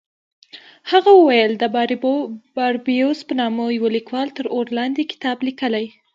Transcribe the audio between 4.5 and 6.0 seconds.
اور لاندې کتاب لیکلی.